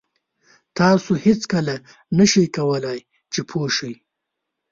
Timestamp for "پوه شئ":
3.49-3.93